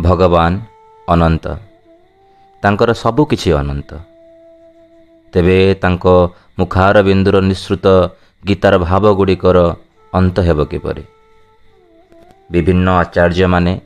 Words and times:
ଭଗବାନ 0.00 0.60
ଅନନ୍ତ। 1.08 1.46
ତାଙ୍କର 2.62 2.92
ସବୁ 2.92 3.24
କିଛି 3.24 3.52
ଅନନ୍ତ। 3.52 3.90
ତେବେ 5.32 5.74
ତାଙ୍କ 5.74 6.06
ମୁଖାର 6.58 7.02
ବିନ୍ଦୁର 7.02 7.40
ନିଃସୃତ 7.40 7.86
ଗୀତାର 8.46 8.78
ଭାବଗୁଡ଼ିକର 8.78 9.58
ଅନ୍ତ 10.14 10.40
ହେବ 10.40 10.64
କିପରି? 10.64 11.04
ବିଭିନ୍ନ 12.50 12.88
ଆଚାର୍ଯ୍ୟମାନେ 12.88 13.80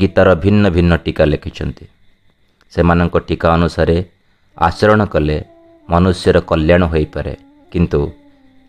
ଗୀତାର 0.00 0.34
ଭିନ୍ନ 0.34 0.68
ଭିନ୍ନ 0.68 0.96
ଟୀକା 0.96 1.24
ଲେଖିଛନ୍ତି। 1.24 1.84
ସେମାନଙ୍କ 2.70 3.18
ଟୀକା 3.18 3.48
ଅନୁସାରେ 3.54 4.04
ଆଚରଣ 4.56 5.04
କଲେ 5.04 5.44
ମନୁଷ୍ୟର 5.90 6.40
କଲ୍ୟାଣ 6.40 6.82
ହୋଇପାରେ। 6.84 7.36
କିନ୍ତୁ 7.72 8.12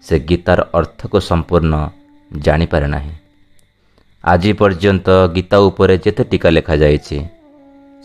ସେ 0.05 0.15
ଗୀତାର 0.29 0.59
ଅର୍ଥକୁ 0.79 1.17
ସମ୍ପୂର୍ଣ୍ଣ 1.29 1.73
ଜାଣିପାରେ 2.31 2.87
ନାହିଁ। 2.95 3.13
ଆଜି 4.23 4.51
ପର୍ଯ୍ୟନ୍ତ 4.59 5.07
ଗୀତା 5.35 5.57
ଉପରେ 5.67 5.95
ଯେତେ 6.03 6.23
ଟୀକା 6.31 6.49
ଲେଖାଯାଇଛି 6.55 7.17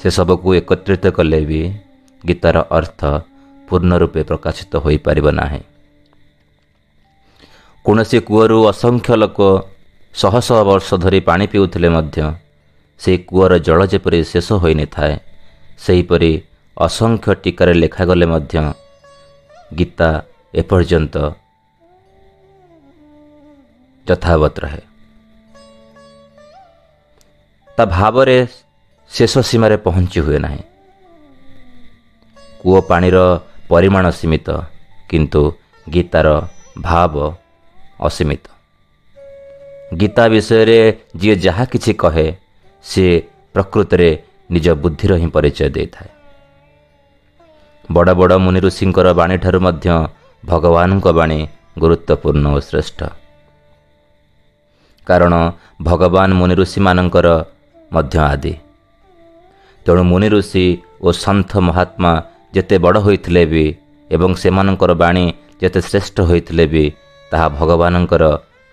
ସେସବୁକୁ 0.00 0.48
ଏକତ୍ରିତ 0.60 1.04
କଲେ 1.16 1.40
ବି 1.48 1.60
ଗୀତାର 2.22 2.56
ଅର୍ଥ 2.78 3.00
ପୂର୍ଣ୍ଣ 3.68 3.92
ରୂପେ 4.02 4.22
ପ୍ରକାଶିତ 4.30 4.72
ହୋଇପାରିବ 4.84 5.26
ନାହିଁ। 5.40 5.62
କୌଣସି 7.84 8.18
କୂଅରୁ 8.28 8.58
ଅସଂଖ୍ୟ 8.72 9.14
ଲୋକ 9.22 9.38
ଶହ 10.14 10.34
ଶହ 10.46 10.58
ବର୍ଷ 10.68 10.88
ଧରି 11.02 11.20
ପାଣି 11.28 11.44
ପିଉଥିଲେ 11.52 11.88
ମଧ୍ୟ 11.96 12.18
ସେହି 13.00 13.18
କୂଅର 13.28 13.52
ଜଳ 13.66 13.80
ଯେପରି 13.92 14.18
ଶେଷ 14.32 14.48
ହୋଇନଥାଏ 14.62 15.14
ସେହିପରି 15.84 16.32
ଅସଂଖ୍ୟ 16.76 17.28
ଟୀକାରେ 17.42 17.74
ଲେଖାଗଲେ 17.82 18.26
ମଧ୍ୟ 18.32 18.54
ଗୀତା 19.78 20.10
ଏପର୍ଯ୍ୟନ୍ତ 20.54 21.16
ଯଥାବତ 24.08 24.54
ରହେ। 24.60 24.82
ତା 27.78 27.84
ଭାବରେ 27.86 28.46
ଶେଷ 29.10 29.34
ସୀମାରେ 29.38 29.76
ପହଞ୍ଚି 29.76 30.20
ହୁଏ 30.20 30.38
ନାହିଁ। 30.38 30.62
କୂଅ 32.60 32.80
ପାଣିର 32.88 33.18
ପରିମାଣ 33.68 34.10
ସୀମିତ 34.10 34.48
କିନ୍ତୁ 35.08 35.42
ଗୀତାର 35.88 36.28
ଭାବ 36.78 37.14
ଅସୀମିତ। 38.00 38.44
ଗୀତା 39.98 40.24
ବିଷୟରେ 40.28 40.78
ଯିଏ 41.16 41.34
ଯାହା 41.36 41.64
କିଛି 41.64 41.92
କହେ 41.94 42.26
ସିଏ 42.84 43.14
ପ୍ରକୃତରେ 43.54 44.10
ନିଜ 44.50 44.66
ବୁଦ୍ଧିର 44.72 45.12
ହିଁ 45.16 45.28
ପରିଚୟ 45.28 45.68
ଦେଇଥାଏ। 45.68 46.10
ବଡ଼ 47.90 48.10
ବଡ଼ 48.14 48.34
ମୁନି 48.38 48.60
ଋଷିଙ୍କର 48.60 49.08
ବାଣୀଠାରୁ 49.12 49.58
ମଧ୍ୟ 49.60 49.88
ଭଗବାନଙ୍କ 50.44 51.06
ବାଣୀ 51.12 51.40
ଗୁରୁତ୍ୱପୂର୍ଣ୍ଣ 51.78 52.46
ଓ 52.56 52.60
ଶ୍ରେଷ୍ଠ। 52.60 53.00
କାରଣ 55.06 55.34
ଭଗବାନ 55.82 56.28
ମୁନି 56.40 56.54
ଋଷିମାନଙ୍କର 56.54 57.28
ମଧ୍ୟ 57.92 58.18
ଆଦି। 58.32 58.54
ତେଣୁ 59.86 60.02
ମୁନି 60.04 60.28
ଋଷି 60.28 60.66
ଓ 61.00 61.08
ସନ୍ଥ 61.24 61.50
ମହାତ୍ମା 61.58 62.12
ଯେତେ 62.54 62.76
ବଡ଼ 62.78 62.98
ହୋଇଥିଲେ 62.98 63.42
ବି 63.46 63.64
ଏବଂ 64.10 64.30
ସେମାନଙ୍କର 64.34 64.92
ବାଣୀ 64.94 65.24
ଯେତେ 65.62 65.80
ଶ୍ରେଷ୍ଠ 65.80 66.16
ହୋଇଥିଲେ 66.20 66.64
ବି 66.66 66.84
ତାହା 67.30 67.46
ଭଗବାନଙ୍କର 67.58 68.24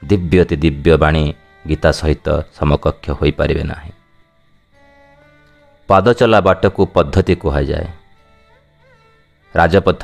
ଦିବ୍ୟ 0.03 0.38
ଅତି 0.41 0.55
ଦିବ୍ୟ 0.55 0.94
ବାଣୀ 0.97 1.25
ଗୀତା 1.67 1.89
ସହିତ 1.91 2.27
ସମକକ୍ଷ 2.57 3.05
ହୋଇପାରିବେ 3.09 3.63
ନାହିଁ। 3.63 3.91
ପାଦ 5.89 6.05
ଚଲା 6.13 6.39
ବାଟକୁ 6.41 6.81
ପଦ୍ଧତି 6.95 7.33
କୁହାଯାଏ। 7.35 7.88
ରାଜପଥ 9.55 10.03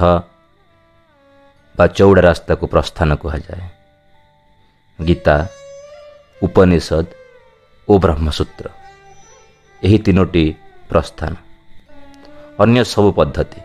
ବା 1.76 1.86
ଚଉଡ଼ା 1.88 2.22
ରାସ୍ତାକୁ 2.22 2.64
ପ୍ରସ୍ଥାନ 2.68 3.10
କୁହାଯାଏ। 3.16 3.64
ଗୀତା 5.00 5.36
ଉପନିଷଦ 6.42 7.06
ଓ 7.90 8.00
ବ୍ରହ୍ମସୂତ୍ର। 8.00 8.70
ଏହି 9.84 9.98
ତିନୋଟି 9.98 10.56
ପ୍ରସ୍ଥାନ। 10.90 11.36
ଅନ୍ୟ 12.60 12.84
ସବୁ 12.84 13.12
ପଦ୍ଧତି। 13.12 13.62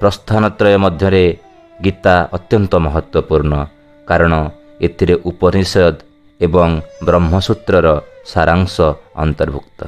ପ୍ରସ୍ଥାନତ୍ରୟ 0.00 0.76
ମଧ୍ୟରେ 0.76 1.36
ଗୀତା 1.84 2.28
ଅତ୍ୟନ୍ତ 2.32 2.74
ମହତ୍ତ୍ୱପୂର୍ଣ୍ଣ 2.76 3.66
କାରଣ 4.06 4.32
ଏଥିରେ 4.80 5.14
ଉପନିଷଦ 5.24 5.96
ଏବଂ 6.40 6.80
ବ୍ରହ୍ମସୂତ୍ରର 7.04 8.00
ସାରାଂଶ 8.24 8.80
ଅନ୍ତର୍ଭୁକ୍ତ। 9.16 9.80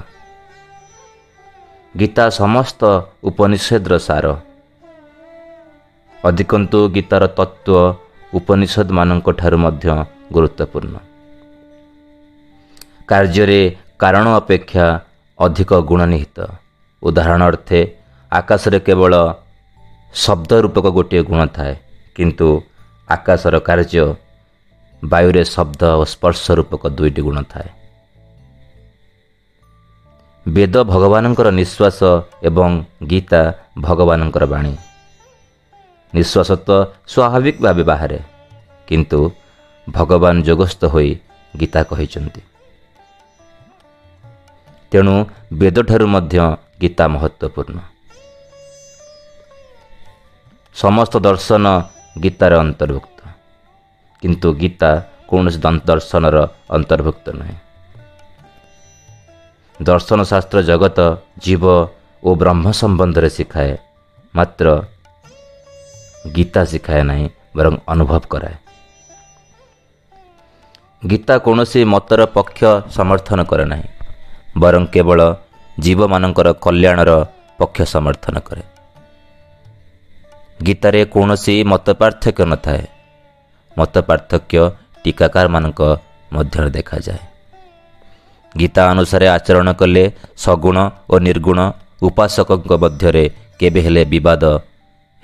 ଗୀତା 1.98 2.30
ସମସ୍ତ 2.30 2.82
ଉପନିଷେଦର 3.22 3.98
ସାର। 3.98 4.26
ଅଧିକନ୍ତୁ 6.24 6.90
ଗୀତାର 6.90 7.26
ତତ୍ତ୍ୱ 7.26 7.94
ଉପନିଷଦମାନଙ୍କ 8.34 9.28
ଠାରୁ 9.32 9.58
ମଧ୍ୟ 9.58 10.17
ଗୁରୁତ୍ୱପୂର୍ଣ୍ଣ। 10.32 10.96
କାର୍ଯ୍ୟରେ 13.08 13.60
କାରଣ 13.98 14.26
ଅପେକ୍ଷା 14.40 14.86
ଅଧିକ 15.38 15.70
ଗୁଣ 15.80 16.00
ନିହିତ। 16.04 16.38
ଉଦାହରଣ 17.02 17.42
ଅର୍ଥେ 17.42 17.80
ଆକାଶରେ 18.32 18.78
କେବଳ 18.80 19.12
ଶବ୍ଦ 20.14 20.50
ରୂପକ 20.64 20.86
ଗୋଟିଏ 20.96 21.22
ଗୁଣ 21.22 21.40
ଥାଏ 21.46 21.74
କିନ୍ତୁ 22.14 22.48
ଆକାଶର 23.08 23.54
କାର୍ଯ୍ୟ 23.58 24.04
ବାୟୁରେ 25.02 25.42
ଶବ୍ଦ 25.44 25.82
ଓ 26.00 26.02
ସ୍ପର୍ଶ 26.04 26.44
ରୂପକ 26.58 26.82
ଦୁଇଟି 26.88 27.22
ଗୁଣ 27.22 27.38
ଥାଏ। 27.42 27.68
ବେଦ 30.46 30.74
ଭଗବାନଙ୍କର 30.92 31.48
ନିଶ୍ୱାସ 31.60 32.00
ଏବଂ 32.42 32.70
ଗୀତା 33.06 33.42
ଭଗବାନଙ୍କର 33.78 34.44
ବାଣୀ। 34.46 34.74
ନିଶ୍ୱାସ 36.14 36.50
ତ 36.66 36.68
ସ୍ୱାଭାବିକ 37.12 37.56
ଭାବେ 37.60 37.82
ବାହାରେ 37.82 38.18
କିନ୍ତୁ 38.88 39.20
ଭଗବାନ 39.88 40.42
ଯୋଗସ୍ଥ 40.42 40.84
ହୋଇ 40.84 41.10
ଗୀତା 41.54 41.80
କହିଛନ୍ତି। 41.82 42.40
ତେଣୁ 44.92 45.14
ବେଦଠାରୁ 45.52 46.06
ମଧ୍ୟ 46.06 46.38
ଗୀତା 46.80 47.04
ମହତ୍ତ୍ୱପୂର୍ଣ୍ଣ। 47.08 47.78
ସମସ୍ତ 50.74 51.14
ଦର୍ଶନ 51.18 51.64
ଗୀତାରେ 52.22 52.56
ଅନ୍ତର୍ଭୁକ୍ତ। 52.56 53.20
କିନ୍ତୁ 54.22 54.48
ଗୀତା 54.54 54.90
କୌଣସି 55.28 55.58
ଦର୍ଶନର 55.86 56.36
ଅନ୍ତର୍ଭୁକ୍ତ 56.70 57.26
ନୁହେଁ। 57.30 57.56
ଦର୍ଶନଶାସ୍ତ୍ର 59.82 60.58
ଜଗତ 60.62 60.98
ଜୀବ 61.38 61.64
ଓ 62.22 62.30
ବ୍ରହ୍ମ 62.34 62.66
ସମ୍ବନ୍ଧରେ 62.80 63.28
ଶିଖାଏ 63.30 63.72
ମାତ୍ର 64.34 64.66
ଗୀତା 66.34 66.62
ଶିଖାଏ 66.64 67.02
ନାହିଁ 67.02 67.26
ବରଂ 67.56 67.74
ଅନୁଭବ 67.86 68.22
କରାଏ। 68.28 68.56
ଗୀତା 71.02 71.34
କୌଣସି 71.38 71.80
ମତର 71.84 72.20
ପକ୍ଷ 72.26 72.60
ସମର୍ଥନ 72.90 73.38
କରେ 73.44 73.64
ନାହିଁ 73.64 73.88
ବରଂ 74.58 74.86
କେବଳ 74.86 75.20
ଜୀବମାନଙ୍କର 75.78 76.48
କଲ୍ୟାଣର 76.64 77.10
ପକ୍ଷ 77.58 77.78
ସମର୍ଥନ 77.94 78.34
କରେ। 78.38 78.62
ଗୀତାରେ 80.66 81.00
କୌଣସି 81.04 81.54
ମତ 81.64 81.86
ପାର୍ଥକ୍ୟ 82.00 82.44
ନଥାଏ। 82.44 82.84
ମତ 83.78 83.94
ପାର୍ଥକ୍ୟ 84.08 84.62
ଟୀକାକାରମାନଙ୍କ 85.04 85.80
ମଧ୍ୟରେ 86.32 86.70
ଦେଖାଯାଏ। 86.70 87.22
ଗୀତା 88.58 88.82
ଅନୁସାରେ 88.90 89.26
ଆଚରଣ 89.28 89.68
କଲେ 89.72 90.04
ସଗୁଣ 90.36 90.78
ଓ 91.10 91.14
ନିର୍ଗୁଣ 91.18 91.60
ଉପାସକଙ୍କ 92.02 92.70
ମଧ୍ୟରେ 92.82 93.24
କେବେ 93.58 93.80
ହେଲେ 93.80 94.02
ବିବାଦ 94.04 94.42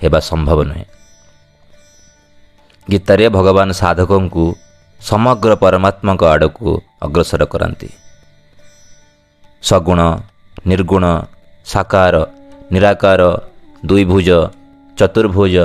ହେବା 0.01 0.19
ସମ୍ଭବ 0.19 0.59
ନୁହେଁ। 0.63 0.85
ଗୀତାରେ 2.87 3.25
ଭଗବାନ 3.29 3.69
ସାଧକଙ୍କୁ 3.71 4.45
ସମଗ୍ର 5.07 5.51
ପରମାତ୍ମାଙ୍କ 5.63 6.23
ଆଡ଼କୁ 6.33 6.69
ଅଗ୍ରସର 7.05 7.43
କରାନ୍ତି 7.53 7.89
ସଗୁଣ 9.63 9.99
ନିର୍ଗୁଣ 10.69 11.05
ସାକାର 11.65 12.15
ନିରାକାର 12.73 13.21
ଦୁଇଭୁଜ 13.83 14.29
ଚତୁର୍ଭୁଜ 14.97 15.55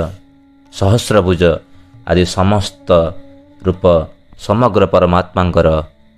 ସହସ୍ରଭୁଜ 0.73 1.43
ଆଦି 2.09 2.23
ସମସ୍ତ 2.35 2.89
ରୂପ 3.61 3.83
ସମଗ୍ର 4.45 4.83
ପରମାତ୍ମାଙ୍କର 4.93 5.67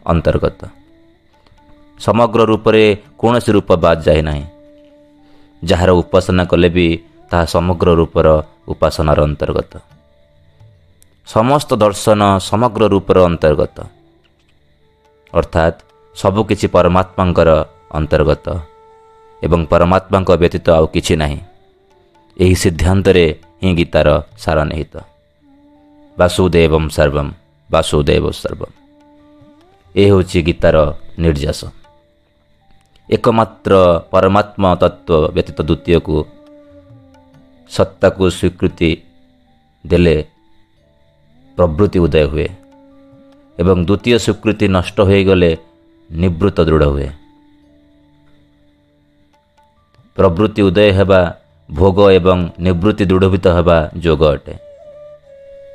ଅନ୍ତର୍ଗତ 0.06 0.59
ସମଗ୍ର 2.00 2.39
ରୂପରେ 2.51 2.83
କୌଣସି 3.19 3.50
ରୂପ 3.56 3.69
ବାଦ 3.83 3.98
ଯାଏ 4.07 4.21
ନାହିଁ 4.27 4.45
ଯାହାର 5.62 5.89
ଉପାସନା 6.01 6.44
କଲେ 6.51 6.69
ବି 6.75 6.88
ତାହା 7.31 7.45
ସମଗ୍ର 7.56 7.88
ରୂପର 8.00 8.27
ଉପାସନାର 8.71 9.19
ଅନ୍ତର୍ଗତ 9.30 9.74
ସମସ୍ତ 11.28 11.70
ଦର୍ଶନ 11.84 12.22
ସମଗ୍ର 12.40 12.84
ରୂପର 12.94 13.18
ଅନ୍ତର୍ଗତ 13.30 13.78
ଅର୍ଥାତ୍ 15.34 15.78
ସବୁକିଛି 16.16 16.68
ପରମାତ୍ମାଙ୍କର 16.75 17.50
ଅନ୍ତର୍ଗତ 18.00 18.48
ଏବଂ 19.42 19.60
ପରମାତ୍ମାଙ୍କ 19.72 20.30
ବ୍ୟତୀତ 20.42 20.68
ଆଉ 20.78 20.86
କିଛି 20.94 21.14
ନାହିଁ 21.22 21.40
ଏହି 22.38 22.56
ସିଦ୍ଧାନ୍ତରେ 22.64 23.25
ହିଁ 23.62 23.72
ଗୀତାର 23.80 24.08
ସାର 24.44 24.58
ନିହିତ 24.70 24.94
ବାସୁଦେବମ୍ 26.18 26.88
ସର୍ବମ୍ 26.98 27.31
ବାସୁଦେବ 27.70 28.25
ସର୍ବମ୍ 28.42 28.74
ଏ 29.96 30.04
ହେଉଛି 30.10 30.40
ଗୀତାର 30.48 30.78
ନିର୍ଯାସ 31.24 31.62
ଏକମାତ୍ର 33.10 33.74
ପରମାତ୍ମା 34.12 34.70
ତତ୍ତ୍ୱ 34.81 35.31
ବ୍ୟତୀତ 35.36 35.60
ଦ୍ୱିତୀୟକୁ 35.70 36.18
ସତ୍ତାକୁ 37.72 38.24
ସ୍ୱୀକୃତି 38.30 38.92
ଦେଲେ 39.86 40.16
ପ୍ରବୃତ୍ତି 41.57 42.00
ଉଦୟ 42.05 42.25
ହୁଏ 42.31 42.47
ଏବଂ 43.61 43.77
ଦ୍ୱିତୀୟ 43.88 44.17
ସ୍ୱୀକୃତି 44.25 44.65
ନଷ୍ଟ 44.77 44.97
ହୋଇଗଲେ 45.09 45.51
ନିବୃତ୍ତ 46.09 46.59
ଦୃଢ଼ 46.67 46.85
ହୁଏ। 46.94 47.09
ପ୍ରବୃତ୍ତି 50.17 50.61
ଉଦୟ 50.69 50.89
ହେବା 50.97 51.21
ଭୋଗ 51.69 51.97
ଏବଂ 52.17 52.38
ନିବୃତ୍ତି 52.65 53.03
ଦୃଢ଼ଭୂତ 53.09 53.45
ହେବା 53.57 53.77
ଯୋଗ 54.03 54.21
ଅଟେ। 54.35 54.53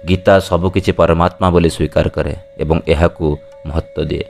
ଗୀତା 0.09 0.35
ସବୁକିଛି 0.49 0.93
ପରମାତ୍ମା 0.99 1.47
ବୋଲି 1.55 1.71
ସ୍ୱୀକାର 1.77 2.07
କରେ 2.17 2.35
ଏବଂ 2.63 2.77
ଏହାକୁ 2.93 3.27
ମହତ୍ଵ 3.67 3.97
ଦିଏ। 4.11 4.27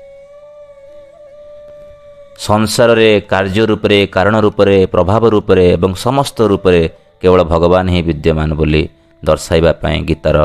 ସଂସାରରେ 2.38 3.10
କାର୍ଯ୍ୟ 3.32 3.62
ରୂପରେ 3.70 3.98
କାରଣ 4.14 4.34
ରୂପରେ 4.46 4.76
ପ୍ରଭାବ 4.94 5.22
ରୂପରେ 5.34 5.64
ଏବଂ 5.76 5.90
ସମସ୍ତ 6.06 6.38
ରୂପରେ 6.52 6.82
କେବଳ 7.22 7.40
ଭଗବାନ 7.52 7.84
ହିଁ 7.94 8.02
ବିଦ୍ୟମାନ 8.08 8.50
ବୋଲି 8.60 8.82
ଦର୍ଶାଇବା 9.22 9.72
ପାଇଁ 9.82 9.98
ଗୀତାର 10.08 10.38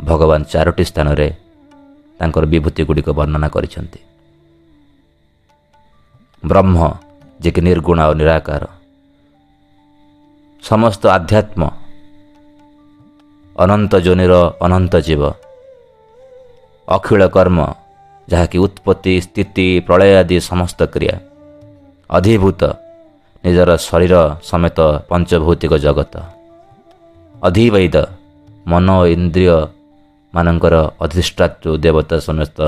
ଭଗବାନ 0.00 0.40
ଚାରୋଟି 0.52 0.84
ସ୍ଥାନରେ 0.90 1.28
ତାଙ୍କର 2.18 2.44
ବିଭୂତି 2.52 2.82
ଗୁଡ଼ିକ 2.88 3.08
ବର୍ଣ୍ଣନା 3.18 3.48
କରିଛନ୍ତି। 3.54 4.00
ବ୍ରହ୍ମ 6.42 6.78
ଯିଏକି 7.40 7.60
ନିର୍ଗୁଣ 7.66 7.98
ଓ 8.10 8.12
ନିରାକାର 8.20 8.62
ସମସ୍ତ 10.62 11.02
ଆଧ୍ୟାତ୍ମ 11.16 11.62
ଅନନ୍ତ 13.56 13.92
ଜୋନିର 14.06 14.34
ଅନନ୍ତ 14.64 14.94
ଜୀବ 15.06 15.22
ଅଖିଳ 16.88 17.22
କର୍ମ 17.36 17.58
ଯାହାକି 18.28 18.56
ଉତ୍ପତ୍ତି 18.66 19.14
ସ୍ଥିତି 19.26 19.66
ପ୍ରଳୟ 19.86 20.12
ଆଦି 20.20 20.36
ସମସ୍ତ 20.50 20.80
କ୍ରିୟା 20.94 21.16
ଅଧିଭୂତ 22.10 22.62
ନିଜର 23.44 23.70
ଶରୀର 23.86 24.14
ସମେତ 24.50 24.78
ପଞ୍ଚଭୌତିକ 25.08 25.72
ଜଗତ 25.84 26.14
ଅଧିବୈଦ 27.42 27.96
ମନ 28.66 28.86
ଓ 29.02 29.04
ଇନ୍ଦ୍ରିୟମାନଙ୍କର 30.36 30.76
ଅଧିଷ୍ଠାତୃ 31.04 31.80
ଦେବତା 31.84 32.16
ସମେତ 32.20 32.58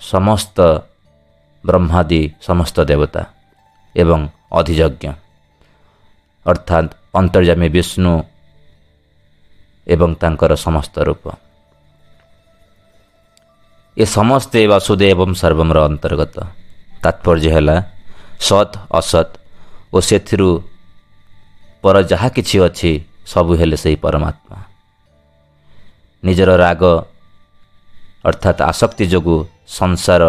ସମସ୍ତ 0.00 0.58
ବ୍ରହ୍ମାଦି 1.64 2.22
ସମସ୍ତ 2.46 2.76
ଦେବତା 2.90 3.22
ଏବଂ 3.94 4.20
ଅଧିଯଜ୍ଞ। 4.58 5.04
ଅର୍ଥାତ୍ 6.46 6.90
ଅନ୍ତର୍ଜାମୀ 7.18 7.68
ବିଷ୍ଣୁ 7.76 8.12
ଏବଂ 9.86 10.10
ତାଙ୍କର 10.22 10.52
ସମସ୍ତ 10.66 10.94
ରୂପ। 11.08 11.24
ଏ 13.96 14.04
ସମସ୍ତେ 14.06 14.60
ବାସୁଦେବ 14.72 15.10
ଏବଂ 15.14 15.30
ସର୍ବମର 15.34 15.78
ଅନ୍ତର୍ଗତ। 15.90 16.36
ତାତ୍ପର୍ଯ୍ୟ 17.02 17.50
ହେଲା 17.54 17.76
ସତ୍ 18.48 18.74
ଅସତ୍ 18.98 19.34
ଓ 19.94 19.98
ସେଥିରୁ 20.08 20.50
ପର 21.82 21.96
ଯାହା 22.10 22.28
କିଛି 22.36 22.56
ଅଛି 22.66 22.90
ସବୁ 23.26 23.52
ହେଲେ 23.58 23.76
ସେହି 23.82 23.96
ପରମାତ୍ମା। 24.04 24.58
ନିଜର 26.24 26.56
ରାଗ 26.56 26.82
ଅର୍ଥାତ୍ 28.24 28.60
ଆସକ୍ତି 28.62 29.04
ଯୋଗୁଁ 29.06 29.46
ସଂସାର 29.68 30.22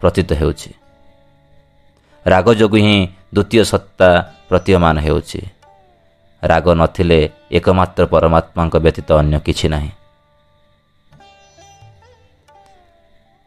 ପ୍ରତୀତ 0.00 0.32
ହେଉଛି। 0.34 0.70
ରାଗ 2.26 2.46
ଯୋଗୁଁ 2.54 2.80
ହିଁ 2.80 2.98
ଦ୍ୱିତୀୟ 3.34 3.64
ସତ୍ତା 3.64 4.08
ପ୍ରତୀୟମାନ 4.48 4.96
ହେଉଛି। 5.00 5.40
ରାଗ 6.42 6.66
ନଥିଲେ 6.74 7.30
ଏକମାତ୍ର 7.52 8.02
ପରମାତ୍ମାଙ୍କ 8.06 8.74
ବ୍ୟତୀତ 8.76 9.08
ଅନ୍ୟ 9.12 9.40
କିଛି 9.40 9.68
ନାହିଁ। 9.68 9.90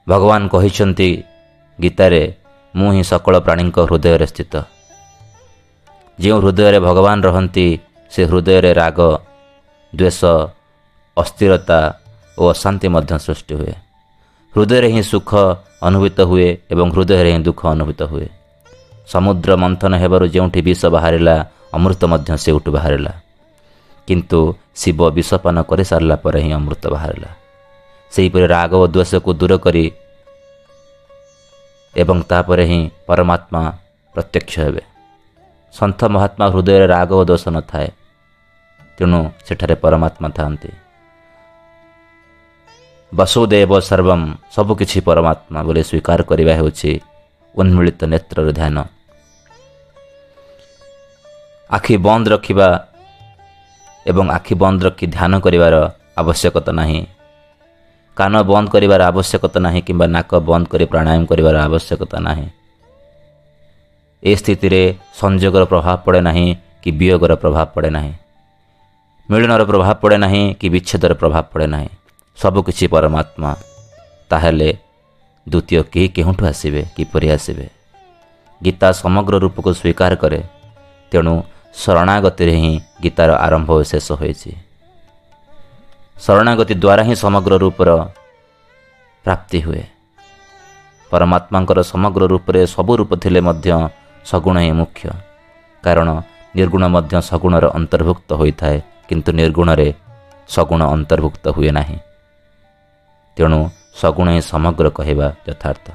ଭଗବାନ 0.07 0.41
କହିଛନ୍ତି 0.47 1.23
ଗୀତାରେ 1.81 2.33
ମୁଁ 2.75 2.89
ହିଁ 2.91 3.03
ସକଳ 3.03 3.39
ପ୍ରାଣୀଙ୍କ 3.39 3.77
ହୃଦୟରେ 3.79 4.25
ସ୍ଥିତ। 4.25 4.53
ଯେଉଁ 6.19 6.39
ହୃଦୟରେ 6.41 6.79
ଭଗବାନ 6.79 7.17
ରହନ୍ତି 7.23 7.67
ସେ 8.11 8.21
ହୃଦୟରେ 8.25 8.71
ରାଗ 8.73 8.99
ଦ୍ୱେଷ 9.95 10.19
ଅସ୍ଥିରତା 11.17 11.79
ଓ 12.39 12.43
ଅଶାନ୍ତି 12.53 12.87
ମଧ୍ୟ 12.95 13.13
ସୃଷ୍ଟି 13.25 13.53
ହୁଏ। 13.59 13.75
ହୃଦୟରେ 14.53 14.87
ହିଁ 14.93 15.03
ସୁଖ 15.11 15.29
ଅନୁଭୂତ 15.87 16.17
ହୁଏ 16.29 16.49
ଏବଂ 16.73 16.87
ହୃଦୟରେ 16.95 17.29
ହିଁ 17.33 17.39
ଦୁଃଖ 17.47 17.61
ଅନୁଭୂତ 17.75 18.01
ହୁଏ। 18.11 18.27
ସମୁଦ୍ର 19.07 19.51
ମନ୍ଥନ 19.63 19.91
ହେବାରୁ 20.01 20.25
ଯେଉଁଠି 20.33 20.59
ବିଷ 20.67 20.81
ବାହାରିଲା 20.95 21.35
ଅମୃତ 21.75 22.01
ମଧ୍ୟ 22.11 22.29
ସେଉଠୁ 22.43 22.69
ବାହାରିଲା। 22.75 23.13
କିନ୍ତୁ 24.07 24.39
ଶିବ 24.81 24.99
ବିଷପାନ 25.17 25.57
କରିସାରିଲା 25.69 26.15
ପରେ 26.23 26.39
ହିଁ 26.45 26.51
ଅମୃତ 26.59 26.83
ବାହାରିଲା। 26.93 27.29
ସେହିପରି 28.11 28.45
ରାଗ 28.55 28.71
ଓ 28.83 28.85
ଦ୍ୱେଷକୁ 28.93 29.29
ଦୂର 29.39 29.53
କରି 29.65 29.85
ଏବଂ 31.95 32.17
ତାପରେ 32.29 32.63
ହିଁ 32.69 32.81
ପରମାତ୍ମା 33.07 33.61
ପ୍ରତ୍ୟକ୍ଷ 34.15 34.53
ହେବେ। 34.65 34.83
ସନ୍ଥ 35.73 35.99
ମହାତ୍ମା 36.13 36.45
ହୃଦୟରେ 36.53 36.85
ରାଗ 36.95 37.09
ଓ 37.19 37.23
ଦୋଷ 37.29 37.43
ନଥାଏ 37.55 37.89
ତେଣୁ 38.97 39.19
ସେଠାରେ 39.47 39.75
ପରମାତ୍ମା 39.83 40.29
ଥାନ୍ତି 40.37 40.69
ବସୁଦେବ 43.13 43.71
ସର୍ବମ୍ 43.87 44.25
ସବୁକିଛି 44.55 44.99
ପରମାତ୍ମା 45.07 45.59
ବୋଲି 45.65 45.81
ସ୍ୱୀକାର 45.89 46.19
କରିବା 46.29 46.53
ହେଉଛି 46.59 46.91
ଉନ୍ମିଳିତ 47.55 48.01
ନେତ୍ରର 48.11 48.49
ଧ୍ୟାନ 48.59 48.75
ଆଖି 51.69 51.95
ବନ୍ଦ 52.05 52.25
ରଖିବା 52.33 52.67
ଏବଂ 54.05 54.25
ଆଖି 54.37 54.53
ବନ୍ଦ 54.61 54.79
ରଖି 54.87 55.05
ଧ୍ୟାନ 55.15 55.31
କରିବାର 55.45 55.75
ଆବଶ୍ୟକତା 56.21 56.71
ନାହିଁ 56.79 57.01
କାନ 58.17 58.33
ବନ୍ଦ 58.49 58.67
କରିବାର 58.73 59.01
ଆବଶ୍ୟକତା 59.11 59.59
ନାହିଁ 59.65 59.81
କିମ୍ବା 59.87 60.05
ନାକ 60.15 60.31
ବନ୍ଦ 60.49 60.65
କରି 60.71 60.85
ପ୍ରାଣାୟାମ 60.91 61.21
କରିବାର 61.31 61.55
ଆବଶ୍ୟକତା 61.67 62.17
ନାହିଁ 62.27 62.47
ଏ 64.23 64.31
ସ୍ଥିତିରେ 64.41 64.81
ସଂଯୋଗର 65.21 65.63
ପ୍ରଭାବ 65.71 65.95
ପଡ଼େ 66.05 66.21
ନାହିଁ 66.27 66.47
କି 66.81 66.89
ବିୟୋଗର 66.99 67.33
ପ୍ରଭାବ 67.41 67.65
ପଡ଼େ 67.75 67.89
ନାହିଁ 67.97 68.13
ମିଳନର 69.29 69.63
ପ୍ରଭାବ 69.69 69.91
ପଡ଼େ 70.01 70.17
ନାହିଁ 70.23 70.43
କି 70.59 70.67
ବିଚ୍ଛେଦର 70.73 71.13
ପ୍ରଭାବ 71.21 71.43
ପଡ଼େ 71.53 71.67
ନାହିଁ 71.75 71.89
ସବୁକିଛି 72.37 72.85
ପରମାତ୍ମା। 72.87 73.51
ତାହେଲେ 74.29 74.69
ଦ୍ୱିତୀୟ 75.47 75.83
କେହି 75.93 76.07
କେଉଁଠୁ 76.15 76.43
ଆସିବେ 76.45 76.81
କିପରି 76.95 77.27
ଆସିବେ? 77.29 77.67
ଗୀତା 78.63 78.87
ସମଗ୍ର 78.91 79.33
ରୂପକୁ 79.43 79.69
ସ୍ୱୀକାର 79.73 80.11
କରେ 80.15 80.39
ତେଣୁ 81.11 81.33
ଶରଣାଗତିରେ 81.73 82.53
ହିଁ 82.61 82.71
ଗୀତାର 83.03 83.31
ଆରମ୍ଭ 83.45 83.69
ଓ 83.71 83.83
ଶେଷ 83.83 84.07
ହୋଇଛି। 84.19 84.51
ଶରଣାଗତି 86.19 86.73
ଦ୍ୱାରା 86.83 87.03
ହିଁ 87.07 87.15
ସମଗ୍ର 87.15 87.53
ରୂପର 87.63 87.89
ପ୍ରାପ୍ତି 89.25 89.59
ହୁଏ। 89.65 89.83
ପରମାତ୍ମାଙ୍କର 91.11 91.79
ସମଗ୍ର 91.83 92.21
ରୂପରେ 92.27 92.61
ସବୁ 92.67 92.91
ରୂପ 92.99 93.11
ଥିଲେ 93.23 93.39
ମଧ୍ୟ 93.47 93.69
ସଗୁଣ 94.25 94.55
ହିଁ 94.65 94.71
ମୁଖ୍ୟ। 94.79 95.09
କାରଣ 95.83 96.09
ନିର୍ଗୁଣ 96.55 96.83
ମଧ୍ୟ 96.95 97.13
ସଗୁଣର 97.29 97.65
ଅନ୍ତର୍ଭୁକ୍ତ 97.77 98.29
ହୋଇଥାଏ 98.39 98.77
କିନ୍ତୁ 99.07 99.29
ନିର୍ଗୁଣରେ 99.39 99.87
ସଗୁଣ 100.49 100.81
ଅନ୍ତର୍ଭୁକ୍ତ 100.95 101.45
ହୁଏ 101.55 101.71
ନାହିଁ। 101.79 101.97
ତେଣୁ 103.37 103.59
ସଗୁଣ 103.99 104.27
ହିଁ 104.35 104.41
ସମଗ୍ର 104.51 104.85
କହିବା 104.97 105.27
ଯଥାର୍ଥ। 105.47 105.85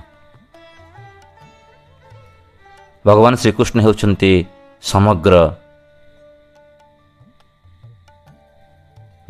ଭଗବାନ 3.06 3.32
ଶ୍ରୀକୃଷ୍ଣ 3.42 3.78
ହେଉଛନ୍ତି 3.86 4.32
ସମଗ୍ର 4.82 5.34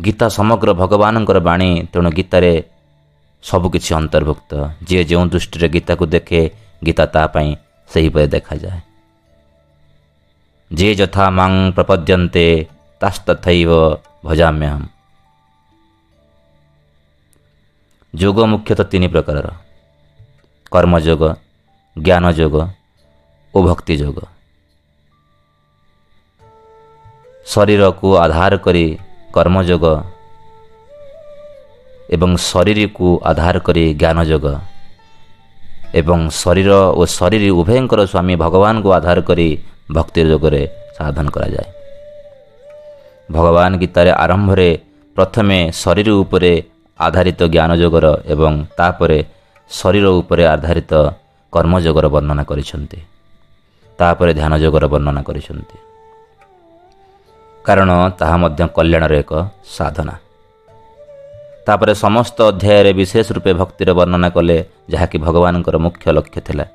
ଗୀତା 0.05 0.27
ସମଗ୍ର 0.29 0.69
ଭଗବାନଙ୍କର 0.83 1.39
ବାଣୀ 1.49 1.71
ତେଣୁ 1.93 2.11
ଗୀତାରେ 2.19 2.53
ସବୁକିଛି 3.45 3.91
ଅନ୍ତର୍ଭୁକ୍ତ। 4.01 4.51
ଯିଏ 4.87 5.03
ଯେଉଁ 5.11 5.25
ଦୃଷ୍ଟିରେ 5.33 5.69
ଗୀତାକୁ 5.75 6.05
ଦେଖେ 6.15 6.41
ଗୀତା 6.85 7.05
ତା 7.15 7.23
ପାଇଁ 7.35 7.51
ସେହିପରି 7.91 8.27
ଦେଖାଯାଏ। 8.35 8.81
ଯିଏ 10.71 10.93
ଯଥା 11.01 11.25
ମାଂ 11.39 11.53
ପ୍ରପଦ୍ୟନ୍ତେ 11.77 12.47
ତାସ୍ତଥୈବ 13.01 13.71
ଭଜାମ୍ୟହମ୍। 14.27 14.85
ଯୋଗ 18.15 18.39
ମୁଖ୍ୟତଃ 18.53 18.87
ତିନି 18.91 19.09
ପ୍ରକାରର। 19.13 19.47
କର୍ମଯୋଗ 20.73 21.23
ଜ୍ଞାନ 21.97 22.25
ଯୋଗ 22.39 22.57
ଓ 23.55 23.59
ଭକ୍ତି 23.69 23.95
ଯୋଗ। 24.01 24.19
ଶରୀରକୁ 27.47 28.09
ଆଧାର 28.25 28.53
କରି 28.65 28.85
କର୍ମଯୋଗ 29.35 29.85
ଏବଂ 32.15 32.31
ଶରୀରକୁ 32.51 33.09
ଆଧାର 33.31 33.57
କରି 33.67 33.85
ଜ୍ଞାନ 34.01 34.19
ଯୋଗ 34.31 34.47
ଏବଂ 36.01 36.21
ଶରୀର 36.43 36.71
ଓ 36.99 37.03
ଶରୀର 37.17 37.45
ଉଭୟଙ୍କର 37.61 38.01
ସ୍ୱାମୀ 38.13 38.35
ଭଗବାନଙ୍କୁ 38.43 38.89
ଆଧାର 38.99 39.19
କରି 39.29 39.49
ଭକ୍ତି 39.93 40.21
ଯୋଗରେ 40.31 40.63
ସାଧନ 40.97 41.27
କରାଯାଏ। 41.35 41.69
ଭଗବାନ 43.29 43.71
ଗୀତାରେ 43.81 44.11
ଆରମ୍ଭରେ 44.25 44.71
ପ୍ରଥମେ 45.17 45.59
ଶରୀର 45.83 46.09
ଉପରେ 46.23 46.53
ଆଧାରିତ 46.99 47.41
ଜ୍ଞାନ 47.55 47.71
ଯୋଗର 47.83 48.07
ଏବଂ 48.35 48.53
ତାପରେ 48.79 49.19
ଶରୀର 49.71 50.07
ଉପରେ 50.21 50.45
ଆଧାରିତ 50.55 50.93
କର୍ମଯୋଗର 51.53 52.07
ବର୍ଣ୍ଣନା 52.15 52.43
କରିଛନ୍ତି 52.51 52.99
ତାପରେ 53.99 54.33
ଧ୍ୟାନ 54.39 54.53
ଯୋଗର 54.63 54.85
ବର୍ଣ୍ଣନା 54.93 55.23
କରିଛନ୍ତି 55.29 55.77
କାରଣ 57.65 57.91
ତାହା 58.21 58.37
ମଧ୍ୟ 58.43 58.61
କଲ୍ୟାଣର 58.77 59.13
ଏକ 59.23 59.33
ସାଧନା 59.77 60.15
ତାପରେ 61.67 61.93
ସମସ୍ତ 62.05 62.39
ଅଧ୍ୟାୟରେ 62.51 62.91
ବିଶେଷ 63.01 63.27
ରୂପେ 63.37 63.53
ଭକ୍ତିର 63.61 63.91
ବର୍ଣ୍ଣନା 63.99 64.29
କଲେ 64.37 64.57
ଯାହାକି 64.93 65.17
ଭଗବାନଙ୍କର 65.27 65.77
ମୁଖ୍ୟ 65.85 66.05
ଲକ୍ଷ୍ୟ 66.17 66.41
ଥିଲା। 66.47 66.67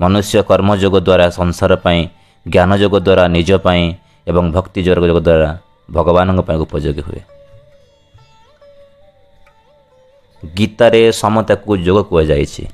ମନୁଷ୍ୟ 0.00 0.38
କର୍ମଯୋଗ 0.50 0.94
ଦ୍ୱାରା 1.06 1.26
ସଂସାର 1.38 1.72
ପାଇଁ 1.84 2.00
ଜ୍ଞାନ 2.46 2.70
ଯୋଗ 2.82 2.94
ଦ୍ୱାରା 3.06 3.24
ନିଜ 3.36 3.50
ପାଇଁ 3.66 3.84
ଏବଂ 4.30 4.44
ଭକ୍ତି 4.56 4.80
ଯୋଗ 4.86 5.18
ଦ୍ୱାରା 5.28 5.48
ଭଗବାନଙ୍କ 5.96 6.40
ପାଇଁ 6.48 6.58
ଉପଯୋଗୀ 6.64 7.02
ହୁଏ। 7.06 7.20
ଗୀତାରେ 10.54 11.12
ସମତାକୁ 11.12 11.76
ଯୋଗ 11.76 12.02
କୁହାଯାଇଛି। 12.02 12.66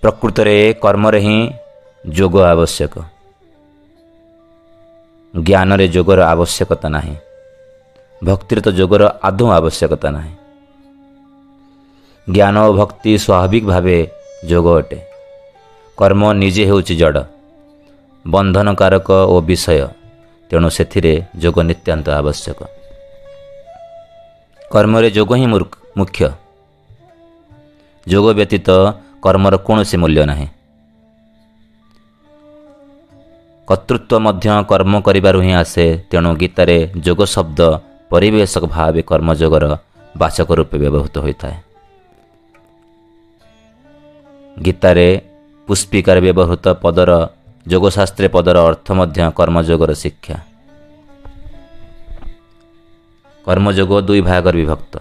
ପ୍ରକୃତରେ 0.00 0.74
କର୍ମରେ 0.80 1.20
ହିଁ 1.20 1.50
ଯୋଗ 2.08 2.42
ଆବଶ୍ୟକ। 2.42 2.98
ଜ୍ଞାନରେ 5.36 5.88
ଯୋଗର 5.88 6.24
ଆବଶ୍ୟକତା 6.24 6.88
ନାହିଁ। 6.88 7.16
ଭକ୍ତିରେ 8.24 8.60
ତ 8.60 8.68
ଯୋଗର 8.68 9.18
ଆଦୌ 9.22 9.50
ଆବଶ୍ୟକତା 9.50 10.10
ନାହିଁ। 10.10 10.34
ଜ୍ଞାନ 12.30 12.58
ଓ 12.58 12.72
ଭକ୍ତି 12.72 13.18
ସ୍ୱାଭାବିକ 13.18 13.64
ଭାବେ 13.64 14.06
ଯୋଗ 14.48 14.78
ଅଟେ। 14.78 14.98
କର୍ମ 15.96 16.32
ନିଜେ 16.32 16.66
ହେଉଛି 16.66 16.96
ଜଡ଼। 16.96 17.24
ବନ୍ଧନକାରକ 18.26 19.10
ଓ 19.10 19.40
ବିଷୟ। 19.40 19.88
ତେଣୁ 20.50 20.70
ସେଥିରେ 20.70 21.22
ଯୋଗ 21.38 21.56
ନିତ୍ୟାନ୍ତ 21.62 22.10
ଆବଶ୍ୟକ। 22.10 22.83
କର୍ମରେ 24.74 25.08
ଯୋଗ 25.16 25.30
ହିଁ 25.40 25.46
ମୁଖ୍ୟ। 25.98 26.28
ଯୋଗ 28.06 28.26
ବ୍ୟତୀତ 28.38 28.68
କର୍ମର 29.24 29.54
କୌଣସି 29.66 29.96
ମୂଲ୍ୟ 30.02 30.22
ନାହିଁ। 30.30 30.46
କର୍ତ୍ତୃତ୍ୱ 33.68 34.22
ମଧ୍ୟ 34.26 34.46
କର୍ମ 34.70 34.92
କରିବାରୁ 35.06 35.38
ହିଁ 35.46 35.52
ଆସେ 35.62 35.86
ତେଣୁ 36.10 36.30
ଗୀତାରେ 36.40 36.78
ଯୋଗ 37.06 37.20
ଶବ୍ଦ 37.34 37.60
ପରିବେଶକ 38.10 38.62
ଭାବେ 38.74 39.02
କର୍ମଯୋଗର 39.10 39.64
ବାଚକ 40.14 40.48
ରୂପେ 40.58 40.76
ବ୍ୟବହୃତ 40.82 41.16
ହୋଇଥାଏ। 41.24 41.56
ଗୀତାରେ 44.56 45.08
ପୁଷ୍ପିକାରେ 45.68 46.20
ବ୍ୟବହୃତ 46.26 46.66
ପଦର 46.82 47.10
ଯୋଗଶାସ୍ତ୍ରୀ 47.66 48.28
ପଦର 48.34 48.56
ଅର୍ଥ 48.68 48.86
ମଧ୍ୟ 48.98 49.18
କର୍ମଯୋଗର 49.38 49.90
ଶିକ୍ଷା। 50.02 50.36
କର୍ମଯୋଗ 53.46 53.92
ଦୁଇ 54.08 54.20
ଭାଗରେ 54.28 54.56
ବିଭକ୍ତ। 54.60 54.94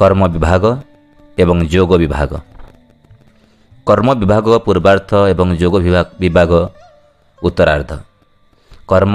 କର୍ମ 0.00 0.22
ବିଭାଗ 0.34 0.64
ଏବଂ 1.38 1.58
ଯୋଗ 1.72 1.90
ବିଭାଗ। 2.02 2.32
କର୍ମ 3.86 4.08
ବିଭାଗ 4.20 4.46
ପୂର୍ବାର୍ଥ 4.66 5.10
ଏବଂ 5.32 5.48
ଯୋଗ 5.60 5.74
ବିଭାଗ 6.22 6.52
ଉତ୍ତରାର୍ଦ୍ଧ। 7.42 7.92
କର୍ମ 8.90 9.14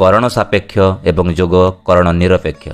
କରଣ 0.00 0.24
ସାପେକ୍ଷ 0.36 0.74
ଏବଂ 1.10 1.26
ଯୋଗ 1.38 1.54
କରଣ 1.86 2.06
ନିରପେକ୍ଷ। 2.20 2.64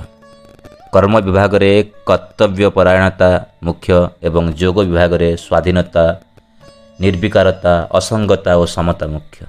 କର୍ମ 0.93 1.13
ବିଭାଗରେ 1.27 1.71
କର୍ତ୍ତବ୍ୟ 2.09 2.65
ପରାୟଣତା 2.77 3.29
ମୁଖ୍ୟ 3.65 3.89
ଏବଂ 4.27 4.43
ଯୋଗ 4.61 4.77
ବିଭାଗରେ 4.89 5.29
ସ୍ୱାଧୀନତା 5.45 6.05
ନିର୍ବିକାରତା 7.01 7.73
ଅସଙ୍ଗତା 7.97 8.51
ଓ 8.61 8.63
ସମତା 8.75 9.05
ମୁଖ୍ୟ। 9.15 9.39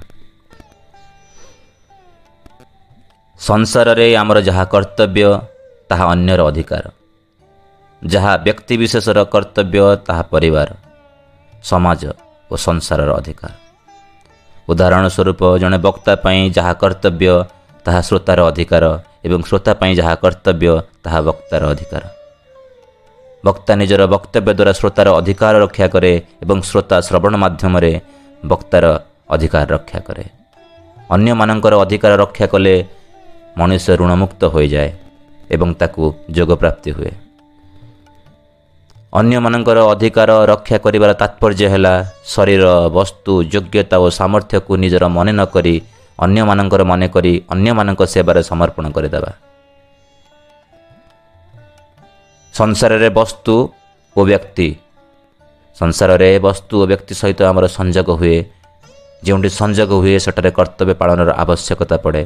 ସଂସାରରେ 3.38 4.06
ଆମର 4.20 4.38
ଯାହା 4.48 4.64
କର୍ତ୍ତବ୍ୟ 4.74 5.26
ତାହା 5.90 6.04
ଅନ୍ୟର 6.12 6.40
ଅଧିକାର। 6.50 6.84
ଯାହା 8.02 8.32
ବ୍ୟକ୍ତିବିଶେଷର 8.46 9.18
କର୍ତ୍ତବ୍ୟ 9.34 9.82
ତାହା 10.06 10.22
ପରିବାର 10.32 10.68
ସମାଜ 11.70 12.02
ଓ 12.50 12.54
ସଂସାରର 12.66 13.10
ଅଧିକାର। 13.20 13.52
ଉଦାହରଣ 14.68 15.04
ସ୍ୱରୂପ 15.14 15.40
ଜଣେ 15.62 15.78
ବକ୍ତା 15.86 16.12
ପାଇଁ 16.24 16.40
ଯାହା 16.56 16.72
କର୍ତ୍ତବ୍ୟ 16.82 17.30
ତାହା 17.86 18.00
ଶ୍ରୋତାର 18.08 18.38
ଅଧିକାର 18.50 18.84
ଏବଂ 19.26 19.40
ଶ୍ରୋତା 19.48 19.72
ପାଇଁ 19.80 19.92
ଯାହା 20.00 20.14
କର୍ତ୍ତବ୍ୟ 20.22 20.72
ତାହା 21.04 21.20
ବକ୍ତାର 21.28 21.62
ଅଧିକାର। 21.72 22.04
ବକ୍ତା 23.44 23.72
ନିଜର 23.80 24.02
ବକ୍ତବ୍ୟ 24.14 24.50
ଦ୍ୱାରା 24.58 24.72
ଶ୍ରୋତାର 24.78 25.08
ଅଧିକାର 25.20 25.54
ରକ୍ଷା 25.64 25.86
କରେ 25.94 26.12
ଏବଂ 26.42 26.58
ଶ୍ରୋତା 26.68 26.96
ଶ୍ରବଣ 27.06 27.32
ମାଧ୍ୟମରେ 27.44 27.92
ବକ୍ତାର 28.42 28.84
ଅଧିକାର 29.34 29.66
ରକ୍ଷା 29.76 30.00
କରେ। 30.06 30.24
ଅନ୍ୟମାନଙ୍କର 31.14 31.74
ଅଧିକାର 31.84 32.12
ରକ୍ଷା 32.24 32.46
କଲେ 32.52 32.74
ମଣିଷ 33.58 33.84
ଋଣମୁକ୍ତ 34.00 34.42
ହୋଇଯାଏ 34.54 34.90
ଏବଂ 35.54 35.68
ତାକୁ 35.80 36.04
ଯୋଗ 36.36 36.50
ପ୍ରାପ୍ତି 36.62 36.90
ହୁଏ। 36.96 37.12
ଅନ୍ୟମାନଙ୍କର 39.12 39.78
ଅଧିକାର 39.92 40.30
ରକ୍ଷା 40.52 40.76
କରିବାର 40.84 41.12
ତାତ୍ପର୍ଯ୍ୟ 41.22 41.66
ହେଲା 41.72 41.94
ଶରୀର 42.32 42.64
ବସ୍ତୁ 42.96 43.32
ଯୋଗ୍ୟତା 43.52 43.96
ଓ 44.04 44.06
ସାମର୍ଥ୍ୟକୁ 44.20 44.72
ନିଜର 44.82 45.04
ମନେ 45.16 45.32
ନ 45.32 45.40
କରି 45.54 45.74
ଅନ୍ୟମାନଙ୍କର 46.18 46.82
ମନେ 46.90 47.06
କରି 47.14 47.32
ଅନ୍ୟମାନଙ୍କ 47.54 48.02
ସେବାରେ 48.14 48.40
ସମର୍ପଣ 48.50 48.84
କରିଦେବା। 48.96 49.30
ସଂସାରରେ 52.54 53.08
ବସ୍ତୁ 53.18 53.54
ଓ 54.16 54.20
ବ୍ୟକ୍ତି। 54.28 54.68
ସଂସାରରେ 55.80 56.28
ବସ୍ତୁ 56.46 56.74
ଓ 56.82 56.84
ବ୍ୟକ୍ତି 56.90 57.14
ସହିତ 57.20 57.40
ଆମର 57.50 57.64
ସଂଯୋଗ 57.78 58.08
ହୁଏ। 58.20 58.38
ଯେଉଁଠି 59.22 59.50
ସଂଯୋଗ 59.60 59.90
ହୁଏ 60.02 60.16
ସେଠାରେ 60.24 60.50
କର୍ତ୍ତବ୍ୟ 60.58 60.94
ପାଳନର 61.00 61.30
ଆବଶ୍ୟକତା 61.42 61.96
ପଡ଼େ। 62.04 62.22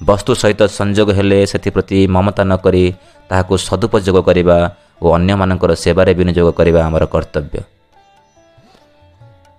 ବସ୍ତୁ 0.00 0.32
ସହିତ 0.42 0.62
ସଂଯୋଗ 0.78 1.08
ହେଲେ 1.18 1.38
ସେଥିପ୍ରତି 1.52 1.98
ମମତା 2.14 2.42
ନ 2.44 2.52
କରି 2.64 2.84
ତାହାକୁ 3.30 3.54
ସଦୁପଯୋଗ 3.68 4.18
କରିବା 4.28 4.56
ଓ 5.02 5.06
ଅନ୍ୟମାନଙ୍କର 5.16 5.72
ସେବାରେ 5.84 6.12
ବିନିଯୋଗ 6.18 6.48
କରିବା 6.58 6.80
ଆମର 6.86 7.04
କର୍ତ୍ତବ୍ୟ। 7.14 7.60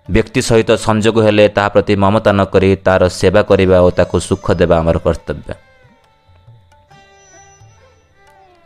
ବ୍ୟକ୍ତି 0.07 0.41
ସହିତ 0.49 0.69
ସଂଯୋଗ 0.87 1.17
ହେଲେ 1.25 1.45
ତାହା 1.55 1.69
ପ୍ରତି 1.73 1.93
ମମତା 2.03 2.31
ନ 2.33 2.41
କରି 2.53 2.69
ତା'ର 2.85 3.03
ସେବା 3.19 3.41
କରିବା 3.49 3.77
ଓ 3.85 3.89
ତାକୁ 3.97 4.17
ସୁଖ 4.27 4.45
ଦେବା 4.59 4.75
ଆମର 4.81 4.97
କର୍ତ୍ତବ୍ୟ। 5.05 5.53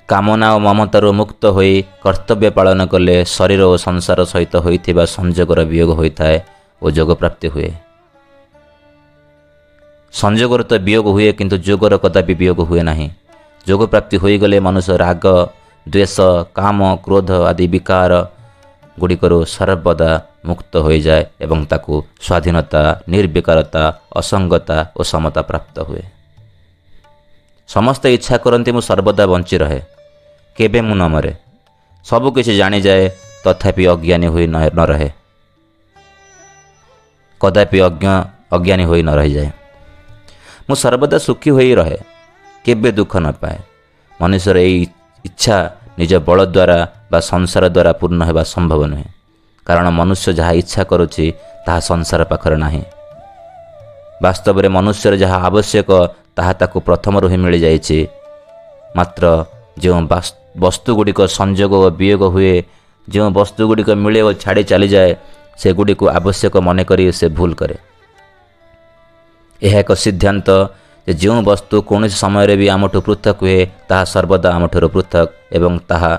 କାମନା 0.10 0.48
ଓ 0.56 0.58
ମମତାରୁ 0.68 1.10
ମୁକ୍ତ 1.20 1.44
ହୋଇ 1.56 1.74
କର୍ତ୍ତବ୍ୟ 2.06 2.50
ପାଳନ 2.58 2.80
କଲେ 2.94 3.16
ଶରୀର 3.36 3.62
ଓ 3.74 3.76
ସଂସାର 3.88 4.20
ସହିତ 4.32 4.54
ହୋଇଥିବା 4.66 5.04
ସଂଯୋଗର 5.16 5.60
ବିୟୋଗ 5.72 5.90
ହୋଇଥାଏ 6.00 6.38
ଓ 6.82 6.86
ଯୋଗ 6.98 7.10
ପ୍ରାପ୍ତି 7.22 7.48
ହୁଏ। 7.54 7.70
ସଂଯୋଗର 10.20 10.62
ତ 10.70 10.74
ବିୟୋଗ 10.86 11.06
ହୁଏ 11.16 11.30
କିନ୍ତୁ 11.40 11.56
ଯୋଗର 11.68 11.94
କଦାପି 12.04 12.34
ବିୟୋଗ 12.42 12.60
ହୁଏ 12.70 12.82
ନାହିଁ। 12.90 13.08
ଯୋଗ 13.68 13.82
ପ୍ରାପ୍ତି 13.92 14.16
ହୋଇଗଲେ 14.24 14.58
ମନୁଷ୍ୟ 14.66 14.94
ରାଗ 15.04 15.26
ଦ୍ୱେଷ 15.86 16.16
କାମ 16.58 16.80
କ୍ରୋଧ 17.06 17.30
ଆଦି 17.50 17.66
ବିକାର 17.74 18.12
ଗୁଡ଼ିକରୁ 19.00 19.38
ସର୍ବଦା 19.56 20.12
ମୁକ୍ତ 20.48 20.74
ହୋଇଯାଏ 20.86 21.24
ଏବଂ 21.44 21.60
ତାକୁ 21.72 21.94
ସ୍ୱାଧୀନତା 22.26 22.82
ନିର୍ବିକାରତା 23.12 23.84
ଅସଙ୍ଗତା 24.20 24.78
ଓ 25.00 25.02
ସମତା 25.12 25.42
ପ୍ରାପ୍ତ 25.50 25.76
ହୁଏ। 25.88 26.04
ସମସ୍ତେ 27.70 28.08
ଇଚ୍ଛା 28.16 28.36
କରନ୍ତି 28.44 28.72
ମୁଁ 28.76 28.84
ସର୍ବଦା 28.90 29.24
ବଞ୍ଚି 29.32 29.56
ରହେ। 29.64 29.80
କେବେ 30.58 30.80
ମୁଁ 30.88 30.96
ନ 31.00 31.04
ମରେ। 31.14 31.34
ସବୁକିଛି 32.06 32.54
ଜାଣିଯାଏ 32.62 33.06
ତଥାପି 33.44 33.84
ଅଜ୍ଞାନୀ 33.94 34.28
ହୋଇ 34.34 34.46
ନ 34.54 34.80
ରହେ। 34.92 35.10
କଦାପି 37.42 37.78
ଅଜ୍ଞ 37.88 38.06
ଅଜ୍ଞାନୀ 38.56 38.84
ହୋଇ 38.90 39.02
ନ 39.08 39.10
ରହିଯାଏ। 39.20 39.50
ମୁଁ 40.68 40.76
ସର୍ବଦା 40.84 41.18
ସୁଖୀ 41.28 41.50
ହୋଇ 41.56 41.72
ରହେ 41.80 41.98
କେବେ 42.66 42.90
ଦୁଃଖ 42.98 43.14
ନ 43.24 43.28
ପାଏ। 43.42 43.60
ମନୁଷ୍ୟର 44.20 44.58
ଏହି 44.68 44.78
ଇଚ୍ଛା 45.26 45.58
ନିଜ 46.00 46.12
ବଳ 46.28 46.40
ଦ୍ୱାରା 46.56 46.78
ବା 47.12 47.20
ସଂସାର 47.32 47.64
ଦ୍ୱାରା 47.76 47.92
ପୂର୍ଣ୍ଣ 48.00 48.22
ହେବା 48.30 48.44
ସମ୍ଭବ 48.54 48.82
ନୁହେଁ। 48.92 49.08
କାରଣ 49.68 49.86
ମନୁଷ୍ୟ 50.00 50.30
ଯାହା 50.40 50.52
ଇଚ୍ଛା 50.62 50.82
କରୁଛି 50.92 51.26
ତାହା 51.66 51.80
ସଂସାର 51.90 52.22
ପାଖରେ 52.32 52.58
ନାହିଁ। 52.64 52.84
ବାସ୍ତବରେ 54.24 54.68
ମନୁଷ୍ୟର 54.76 55.14
ଯାହା 55.24 55.38
ଆବଶ୍ୟକ 55.48 55.90
ତାହା 56.38 56.54
ତାକୁ 56.60 56.78
ପ୍ରଥମରୁ 56.88 57.26
ହିଁ 57.32 57.38
ମିଳିଯାଇଛି। 57.44 58.00
ମାତ୍ର 58.98 59.24
ଯେଉଁ 59.84 60.02
ବସ୍ତୁଗୁଡ଼ିକ 60.64 61.20
ସଂଯୋଗ 61.38 61.74
ଓ 61.86 61.88
ବିୟୋଗ 62.00 62.24
ହୁଏ 62.34 62.56
ଯେଉଁ 63.08 63.30
ବସ୍ତୁଗୁଡ଼ିକ 63.38 63.90
ମିଳେ 64.04 64.22
ଓ 64.28 64.30
ଛାଡ଼ି 64.44 64.64
ଚାଲିଯାଏ 64.72 65.12
ସେଗୁଡ଼ିକୁ 65.62 66.06
ଆବଶ୍ୟକ 66.18 66.54
ମନେକରି 66.68 67.04
ସେ 67.20 67.28
ଭୁଲ 67.38 67.52
କରେ। 67.60 67.76
ଏହା 69.66 69.78
ଏକ 69.84 69.92
ସିଦ୍ଧାନ୍ତ 70.04 70.48
ଯେ 71.08 71.14
ଯେଉଁ 71.22 71.40
ବସ୍ତୁ 71.50 71.76
କୌଣସି 71.90 72.18
ସମୟରେ 72.24 72.54
ବି 72.60 72.68
ଆମଠୁ 72.76 73.00
ପୃଥକ 73.08 73.36
ହୁଏ 73.44 73.60
ତାହା 73.90 74.04
ସର୍ବଦା 74.14 74.48
ଆମଠାରୁ 74.58 74.88
ପୃଥକ 74.96 75.28
ଏବଂ 75.58 75.74
ତାହା 75.90 76.14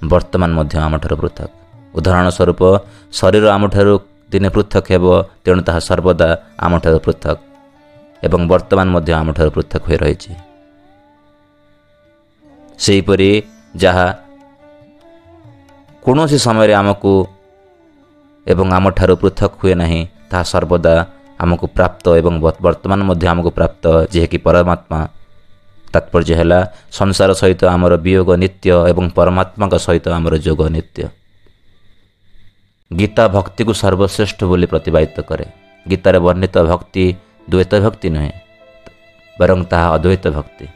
ବର୍ତ୍ତମାନ 0.00 0.50
ମଧ୍ୟ 0.58 0.74
ଆମଠାରୁ 0.86 1.16
ପୃଥକ। 1.22 1.50
ଉଦାହରଣ 1.98 2.26
ସ୍ୱରୂପ 2.36 2.62
ଶରୀର 3.18 3.44
ଆମଠାରୁ 3.56 3.94
ଦିନେ 4.32 4.48
ପୃଥକ 4.54 4.84
ହେବ 4.92 5.04
ତେଣୁ 5.44 5.60
ତାହା 5.68 5.80
ସର୍ବଦା 5.88 6.28
ଆମଠାରୁ 6.66 6.98
ପୃଥକ 7.06 7.36
ଏବଂ 8.26 8.40
ବର୍ତ୍ତମାନ 8.50 8.86
ମଧ୍ୟ 8.96 9.10
ଆମଠାରୁ 9.20 9.50
ପୃଥକ 9.56 9.82
ହୋଇ 9.86 9.96
ରହିଛି। 10.02 10.32
ସେହିପରି 12.78 13.30
ଯାହା 13.82 14.06
କୌଣସି 16.04 16.38
ସମୟରେ 16.46 16.74
ଆମକୁ 16.80 17.12
ଏବଂ 18.46 18.66
ଆମଠାରୁ 18.78 19.14
ପୃଥକ 19.22 19.52
ହୁଏ 19.60 19.74
ନାହିଁ 19.82 20.02
ତାହା 20.30 20.44
ସର୍ବଦା 20.52 20.94
ଆମକୁ 21.42 21.66
ପ୍ରାପ୍ତ 21.76 22.04
ଏବଂ 22.20 22.34
ବର୍ତ୍ତମାନ 22.66 23.00
ମଧ୍ୟ 23.08 23.24
ଆମକୁ 23.32 23.50
ପ୍ରାପ୍ତ 23.58 23.84
ଯିଏକି 24.12 24.38
ପରମାତ୍ମା। 24.46 25.00
ତାତ୍ପର୍ଯ୍ୟ 25.92 26.32
ହେଲା 26.40 26.58
ସଂସାର 26.98 27.30
ସହିତ 27.40 27.62
ଆମର 27.74 27.92
ବିୟୋଗ 28.06 28.28
ନିତ୍ୟ 28.42 28.68
ଏବଂ 28.90 29.04
ପରମାତ୍ମାଙ୍କ 29.16 29.74
ସହିତ 29.86 30.06
ଆମର 30.16 30.34
ଯୋଗ 30.46 30.60
ନିତ୍ୟ। 30.76 31.00
ଗୀତା 32.90 33.24
ଭକ୍ତିକୁ 33.36 33.72
ସର୍ବଶ୍ରେଷ୍ଠ 33.82 34.40
ବୋଲି 34.50 34.66
ପ୍ରତିବାଦିତ 34.72 35.18
କରେ। 35.28 35.46
ଗୀତାରେ 35.86 36.18
ବର୍ଣ୍ଣିତ 36.24 36.56
ଭକ୍ତି 36.70 37.04
ଦ୍ୱୈତ 37.50 37.72
ଭକ୍ତି 37.84 38.08
ନୁହେଁ 38.14 38.32
ବରଂ 39.36 39.58
ତାହା 39.70 39.88
ଅଦ୍ୱୈତ 39.96 40.24
ଭକ୍ତି। 40.36 40.66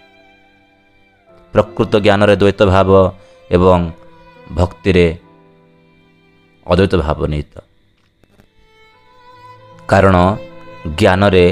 ପ୍ରକୃତ 1.54 1.92
ଜ୍ଞାନରେ 2.04 2.34
ଦ୍ୱୈତ 2.42 2.60
ଭାବ 2.72 2.90
ଏବଂ 3.50 3.80
ଭକ୍ତିରେ 4.58 5.06
ଅଦ୍ୱୈତ 6.66 6.92
ଭାବ 7.04 7.18
ନିହିତ। 7.32 7.54
କାରଣ 9.90 10.16
ଜ୍ଞାନରେ 10.80 11.44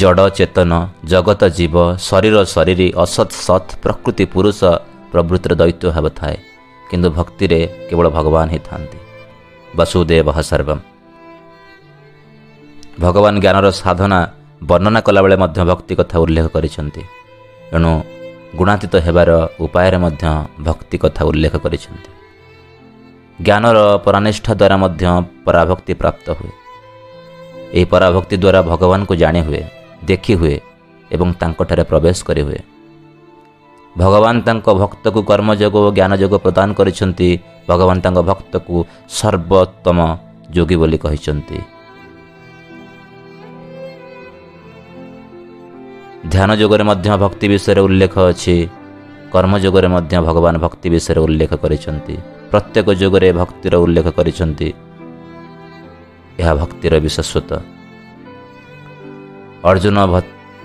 ଜଡ଼ 0.00 0.24
ଚେତନ 0.36 0.72
ଜଗତ 1.10 1.42
ଜୀବ 1.56 1.74
ଶରୀର 2.06 2.36
ଶରୀରୀ 2.54 2.88
ଅସତ୍ 3.04 3.32
ସତ୍ 3.46 3.70
ପ୍ରକୃତି 3.82 4.24
ପୁରୁଷ 4.34 4.60
ପ୍ରଭୃତିର 5.12 5.52
ଦୈତ୍ୟ 5.60 5.86
ଭାବ 5.94 6.06
ଥାଏ। 6.18 6.36
କିନ୍ତୁ 6.90 7.08
ଭକ୍ତିରେ 7.18 7.60
କେବଳ 7.88 8.06
ଭଗବାନ 8.16 8.46
ହିଁ 8.52 8.60
ଥାନ୍ତି 8.68 8.98
ବସୁଦେବ 9.76 10.28
ସର୍ବମ୍ 10.50 10.82
ଭଗବାନ 13.04 13.34
ଜ୍ଞାନର 13.44 13.66
ସାଧନା 13.82 14.18
ବର୍ଣ୍ଣନା 14.68 15.00
କଲାବେଳେ 15.06 15.36
ମଧ୍ୟ 15.42 15.60
ଭକ୍ତି 15.70 15.94
କଥା 16.00 16.16
ଉଲ୍ଲେଖ 16.24 16.46
କରିଛନ୍ତି। 16.54 17.02
ଏଣୁ 17.76 17.92
ଗୁଣାତୀତ 18.58 18.94
ହେବାର 19.06 19.30
ଉପାୟରେ 19.64 19.98
ମଧ୍ୟ 20.04 20.24
ଭକ୍ତି 20.66 20.96
କଥା 21.02 21.22
ଉଲ୍ଲେଖ 21.28 21.54
କରିଛନ୍ତି। 21.64 22.10
ଜ୍ଞାନର 23.46 23.78
ପରାନିଷ୍ଠା 24.04 24.52
ଦ୍ୱାରା 24.60 24.76
ମଧ୍ୟ 24.82 25.04
ପରାଭକ୍ତି 25.46 25.92
ପ୍ରାପ୍ତ 26.02 26.26
ହୁଏ। 26.38 26.63
ଏହି 27.74 27.86
ପରାଭକ୍ତି 27.92 28.36
ଦ୍ୱାରା 28.36 28.60
ଭଗବାନଙ୍କୁ 28.70 29.14
ଜାଣି 29.22 29.40
ହୁଏ 29.46 29.62
ଦେଖି 30.04 30.34
ହୁଏ 30.40 30.56
ଏବଂ 31.10 31.28
ତାଙ୍କଠାରେ 31.40 31.84
ପ୍ରବେଶ 31.90 32.18
କରିହୁଏ 32.28 32.60
ଭଗବାନ 33.96 34.34
ତାଙ୍କ 34.46 34.66
ଭକ୍ତକୁ 34.74 35.20
କର୍ମଯୋଗ 35.30 35.74
ଓ 35.78 35.88
ଜ୍ଞାନ 35.96 36.12
ଯୋଗ 36.22 36.34
ପ୍ରଦାନ 36.44 36.68
କରିଛନ୍ତି 36.78 37.28
ଭଗବାନ 37.68 37.96
ତାଙ୍କ 38.04 38.18
ଭକ୍ତକୁ 38.30 38.74
ସର୍ବୋତ୍ତମ 39.10 39.98
ଯୋଗୀ 40.50 40.76
ବୋଲି 40.76 40.98
କହିଛନ୍ତି 41.04 41.58
ଧ୍ୟାନ 46.26 46.50
ଯୋଗରେ 46.60 46.84
ମଧ୍ୟ 46.90 47.08
ଭକ୍ତି 47.22 47.46
ବିଷୟରେ 47.52 47.80
ଉଲ୍ଲେଖ 47.86 48.14
ଅଛି 48.30 48.56
କର୍ମଯୋଗରେ 49.32 49.88
ମଧ୍ୟ 49.94 50.14
ଭଗବାନ 50.28 50.54
ଭକ୍ତି 50.64 50.88
ବିଷୟରେ 50.94 51.20
ଉଲ୍ଲେଖ 51.26 51.52
କରିଛନ୍ତି 51.62 52.14
ପ୍ରତ୍ୟେକ 52.50 52.88
ଯୁଗରେ 53.00 53.28
ଭକ୍ତିର 53.40 53.74
ଉଲ୍ଲେଖ 53.84 54.06
କରିଛନ୍ତି 54.18 54.68
ଏହା 56.40 56.52
ଭକ୍ତିର 56.60 56.94
ବିଶେଷତ୍ୱ। 57.04 57.62
ଅର୍ଜୁନ 59.64 59.98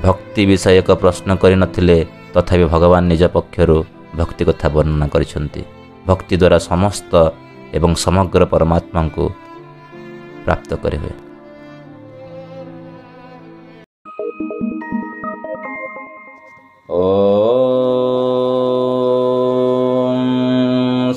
ଭକ୍ତି 0.03 0.41
ବିଷୟକ 0.49 0.89
ପ୍ରଶ୍ନ 1.01 1.29
କରିନଥିଲେ 1.41 1.97
ତଥାପି 2.33 2.65
ଭଗବାନ 2.73 3.01
ନିଜ 3.11 3.23
ପକ୍ଷରୁ 3.35 3.77
ଭକ୍ତି 4.17 4.43
କଥା 4.49 4.67
ବର୍ଣ୍ଣନା 4.75 5.07
କରିଛନ୍ତି। 5.13 5.61
ଭକ୍ତି 6.07 6.35
ଦ୍ୱାରା 6.41 6.59
ସମସ୍ତ 6.69 7.11
ଏବଂ 7.77 7.91
ସମଗ୍ର 8.03 8.41
ପରମାତ୍ମାଙ୍କୁ 8.51 9.25
ପ୍ରାପ୍ତ 10.45 10.71
କରିହୁଏ। 10.83 11.13
ଓ 16.89 17.03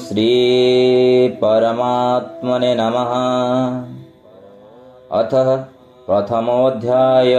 ଶ୍ରୀ 0.05 0.35
ପରମାତ୍ମନେ 1.41 2.73
ନମଃ। 2.81 3.13
अथ 5.32 5.34
प्रथमोऽध्याय 6.08 7.34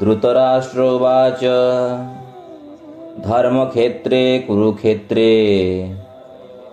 धृतराष्ट्र 0.00 0.80
उवाच 0.82 1.40
धर्मक्षेत्रे 3.26 4.22
कुरुक्षेत्रे 4.46 5.30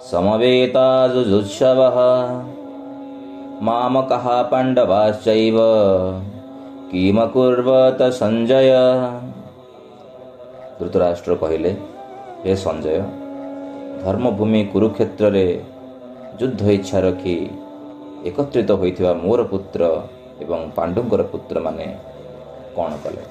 समवेताजुजुत्सवः 0.09 1.97
मामकः 3.67 4.27
पाण्डवाश्चैव 4.51 5.59
କିମକୁର୍ବତ 6.91 8.09
ସଞ୍ଜୟ 8.19 8.73
ଧୃତରାଷ୍ଟ୍ର 10.79 11.37
କହିଲେ 11.43 11.71
ହେ 12.43 12.57
ସଞ୍ଜୟ 12.65 12.99
ଧର୍ମଭୂମି 14.03 14.61
କୁରୁକ୍ଷେତ୍ରରେ 14.73 15.45
ଯୁଦ୍ଧ 16.41 16.61
ଇଚ୍ଛା 16.77 16.99
ରଖି 17.07 17.37
ଏକତ୍ରିତ 18.30 18.70
ହୋଇଥିବା 18.80 19.12
ମୋର 19.14 19.40
ପୁତ୍ର 19.52 19.82
ଏବଂ 20.40 20.60
ପାଣ୍ଡୁଙ୍କର 20.76 21.22
ପୁତ୍ରମାନେ 21.32 21.86
କ'ଣ 22.76 22.90
କଲେ 23.04 23.22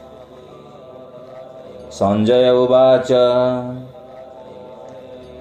ସଞ୍ଜୟ 2.00 2.48
ଉବାଚ 2.64 3.10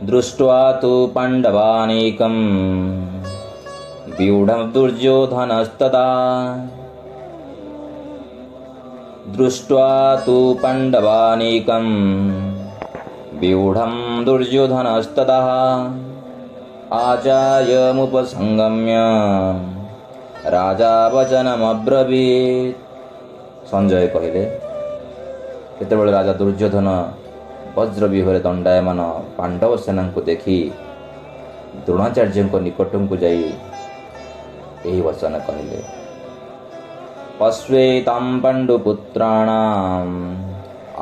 ଦୃଷ୍ଟ୍ୱା 0.08 0.60
ତୁ 0.82 0.92
ପାଣ୍ଡବାନେକଂ 1.14 2.36
व्यूढं 4.18 4.60
दुर्योधनस्तदा 4.72 6.06
दृष्ट्वा 9.30 9.88
तु 10.26 10.36
पाण्डवानेकं 10.62 11.84
व्यूढं 13.40 13.92
दुर्योधनस्तदा 14.24 15.38
आचार्यमुपसङ्गम्य 16.90 18.94
রাজাবচনমব্রবীত 20.54 22.76
সঞ্জয় 23.70 24.08
কহিলে 24.14 24.42
ସେତେବେଳେ 25.76 26.12
ରାଜା 26.12 26.32
ଦୁର୍ଯ୍ୟୋଧନ 26.40 26.88
ବଜ୍ର 27.76 28.02
ବିହରେ 28.14 28.40
ଦଣ୍ଡାୟମାନ 28.46 29.00
ପାଣ୍ଡବ 29.38 29.72
ସେନାଙ୍କୁ 29.84 30.20
ଦେଖି 30.30 30.58
ଦ୍ରୋଣାଚାର୍ଯ୍ୟଙ୍କ 31.84 32.54
ନିକଟଙ୍କୁ 32.66 33.14
ଯାଇ 33.24 33.44
ଏହି 34.84 35.00
ବଚନ 35.06 35.34
କହିଲେ 35.46 35.78
ଅଶ୍ୱେତାଂ 37.40 38.24
ପାଣ୍ଡୁପୁତ୍ରାଣାମ୍ 38.42 40.16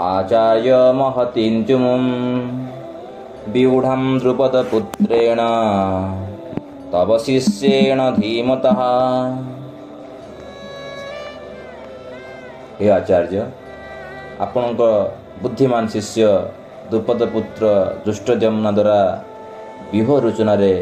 ଆଚାର୍ଯ୍ୟ 0.06 0.80
ମହତିଞ୍ଚୁମୁମ୍ 0.98 2.10
व्यूढं 3.47 4.03
द्रुपदपुत्रेण 4.19 5.41
तव 6.91 7.17
शिष्येण 7.25 7.99
धीमतः 8.17 8.79
ହେ 12.77 12.87
ଆଚାର୍ଯ୍ୟ 12.91 13.41
ଆପଣଙ୍କ 14.43 14.81
ବୁଦ୍ଧିମାନ 15.41 15.83
ଶିଷ୍ୟ 15.93 16.23
ଦ୍ରୁପଦ 16.89 17.21
ପୁତ୍ର 17.33 17.63
ଦୃଷ୍ଟଦ୍ୟୁମ୍ନ 18.05 18.65
ଦ୍ୱାରା 18.77 18.99
ବିହ 19.91 20.07
ରଚନାରେ 20.25 20.73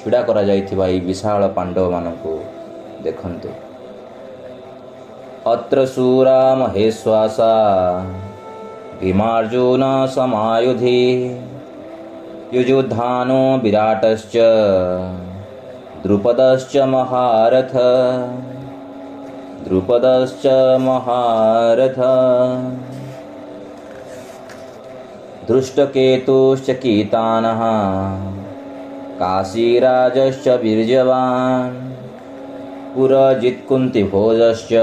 ଛିଡ଼ା 0.00 0.20
କରାଯାଇଥିବା 0.28 0.84
ଏହି 0.90 1.00
ବିଶାଳ 1.06 1.40
ପାଣ୍ଡବମାନଙ୍କୁ 1.56 2.34
ଦେଖନ୍ତୁ 3.04 3.50
ଅତ୍ର 5.52 5.78
ଶୂରା 5.94 6.40
ମହେଶ୍ୱାସା 6.60 7.52
ଭୀମାର୍ଜୁନ 9.00 9.82
ସମାୟୁଧି 10.16 11.00
युजुधानो 12.53 13.41
विराटश्च 13.63 14.33
द्रुपदश्च 16.03 16.75
महारथ 16.93 17.75
द्रुपदश्च 19.67 20.45
महारथ। 20.85 21.99
धृष्टकेतुश्च 25.47 26.69
कीतानः 26.81 27.61
काशीराजश्च 29.21 30.47
वीर्यवान् 30.63 31.79
पुरजित्कुन्तिभोजश्च 32.95 34.73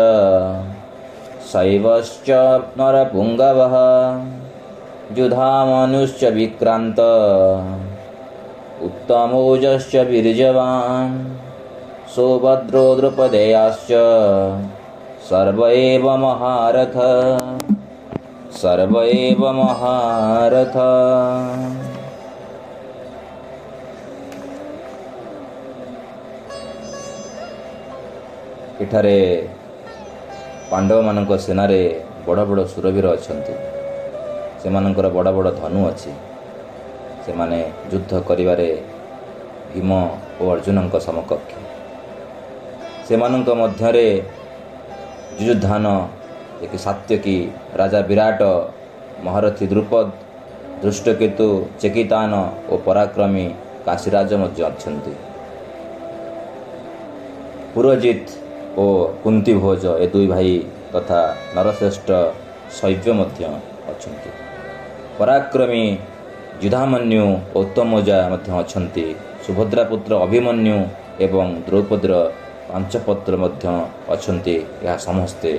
शैवश्च 1.52 2.31
नरपुङ्गवः 2.81 3.76
युधामनुश्च 5.17 6.23
विक्रान्त 6.36 6.99
उत्तमोजश्च 8.84 9.95
वीर्यवान् 10.10 11.17
सौभद्रो 12.15 12.86
द्रुपदेयाश्च 12.95 13.91
सर्व 15.29 15.65
एव 15.67 16.10
महारथ 16.17 16.97
सर्व 18.58 19.01
एव 19.03 19.51
महारथ 19.53 20.77
ଏଠାରେ 28.84 29.17
ପାଣ୍ଡବମାନଙ୍କ 30.71 31.34
ସେନାରେ 31.43 31.82
ବଡ଼ 32.25 32.43
ବଡ଼ 32.49 32.62
ସୁରବୀର 32.71 33.06
ଅଛନ୍ତି 33.17 33.53
ସେମାନଙ୍କର 34.68 35.07
ବଡ଼ 35.16 35.31
ବଡ଼ 35.37 35.50
ଧନୁ 35.61 35.81
ଅଛି। 35.90 36.12
ସେମାନେ 37.24 37.59
ଯୁଦ୍ଧ 37.90 38.12
କରିବାରେ 38.28 38.68
ଭୀମ 39.72 39.90
ଓ 40.40 40.42
ଅର୍ଜୁନଙ୍କ 40.52 40.94
ସମକକ୍ଷ। 41.07 41.52
ସେମାନଙ୍କ 43.07 43.48
ମଧ୍ୟରେ 43.61 44.07
ଯୁଯୁଦ୍ଧାନ 45.38 45.85
ଏକ 46.64 46.72
ସାତ୍ୟକୀ 46.87 47.37
ରାଜା 47.81 48.00
ବିରାଟ 48.11 48.40
ମହାରଥୀ 49.24 49.64
ଦ୍ରୁପଦ 49.72 50.07
ଦୃଷ୍ଟକେତୁ 50.83 51.48
ଚେକିତାନ 51.81 52.33
ଓ 52.70 52.74
ପରାକ୍ରମୀ 52.87 53.46
କାଶୀରାଜ 53.87 54.31
ମଧ୍ୟ 54.42 54.61
ଅଛନ୍ତି। 54.70 55.12
ପୁରଜିତ 57.72 58.24
ଓ 58.83 58.85
କୁନ୍ତିଭୋଜ 59.24 59.85
ଏ 60.02 60.07
ଦୁଇ 60.12 60.26
ଭାଇ 60.33 60.52
ତଥା 60.92 61.20
ନରଶ୍ରେଷ୍ଠ 61.57 62.09
ଶୈବ୍ୟ 62.78 63.11
ମଧ୍ୟ 63.20 63.40
ଅଛନ୍ତି। 63.92 64.47
ପରାକ୍ରମୀ 65.18 65.85
ଯୁଧାମନ୍ୟୁ 66.54 67.24
ଉତ୍ତମଜା 67.61 68.18
ମଧ୍ୟ 68.33 68.50
ଅଛନ୍ତି। 68.61 69.07
ସୁଭଦ୍ରା 69.44 69.83
ପୁତ୍ର 69.90 70.12
ଅଭିମନ୍ୟୁ 70.26 70.76
ଏବଂ 71.26 71.46
ଦ୍ରୌପଦୀର 71.66 72.12
ପାଞ୍ଚପତ୍ର 72.68 73.33
ମଧ୍ୟ 73.44 73.64
ଅଛନ୍ତି। 74.14 74.57
ଏହା 74.83 74.96
ସମସ୍ତେ 75.09 75.50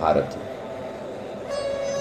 ଭାରତୀ 0.00 0.45